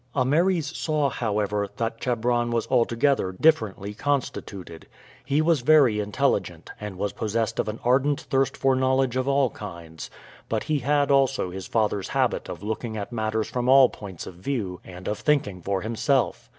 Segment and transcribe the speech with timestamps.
[0.15, 4.87] Ameres saw, however, that Chebron was altogether differently constituted.
[5.23, 9.51] He was very intelligent, and was possessed of an ardent thirst for knowledge of all
[9.51, 10.09] kinds;
[10.49, 14.33] but he had also his father's habit of looking at matters from all points of
[14.33, 16.49] view and of thinking for himself.